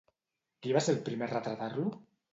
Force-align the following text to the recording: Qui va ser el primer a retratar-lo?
Qui 0.63 0.73
va 0.77 0.81
ser 0.85 0.95
el 0.95 1.03
primer 1.11 1.27
a 1.29 1.33
retratar-lo? 1.35 1.93